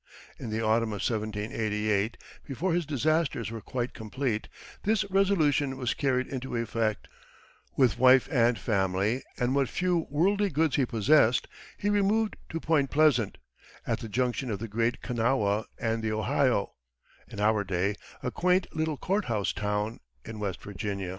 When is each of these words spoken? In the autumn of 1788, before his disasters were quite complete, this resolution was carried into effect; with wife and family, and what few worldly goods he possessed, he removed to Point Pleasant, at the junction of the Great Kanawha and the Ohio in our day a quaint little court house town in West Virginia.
In 0.39 0.49
the 0.49 0.61
autumn 0.65 0.89
of 0.93 1.03
1788, 1.07 2.17
before 2.47 2.73
his 2.73 2.87
disasters 2.87 3.51
were 3.51 3.61
quite 3.61 3.93
complete, 3.93 4.47
this 4.81 5.05
resolution 5.11 5.77
was 5.77 5.93
carried 5.93 6.25
into 6.25 6.55
effect; 6.55 7.07
with 7.77 7.99
wife 7.99 8.27
and 8.31 8.57
family, 8.57 9.21
and 9.37 9.53
what 9.53 9.69
few 9.69 10.07
worldly 10.09 10.49
goods 10.49 10.75
he 10.75 10.87
possessed, 10.87 11.47
he 11.77 11.91
removed 11.91 12.35
to 12.49 12.59
Point 12.59 12.89
Pleasant, 12.89 13.37
at 13.85 13.99
the 13.99 14.09
junction 14.09 14.49
of 14.49 14.57
the 14.57 14.67
Great 14.67 15.03
Kanawha 15.03 15.65
and 15.77 16.01
the 16.01 16.13
Ohio 16.13 16.73
in 17.27 17.39
our 17.39 17.63
day 17.63 17.93
a 18.23 18.31
quaint 18.31 18.65
little 18.75 18.97
court 18.97 19.25
house 19.25 19.53
town 19.53 19.99
in 20.25 20.39
West 20.39 20.63
Virginia. 20.63 21.09